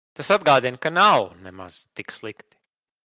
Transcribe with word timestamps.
Tas 0.19 0.29
atgādina, 0.35 0.79
ka 0.85 0.91
nav 0.95 1.27
nemaz 1.49 1.77
tik 2.01 2.17
slikti. 2.17 2.63